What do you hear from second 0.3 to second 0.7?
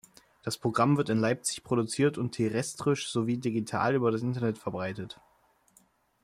Das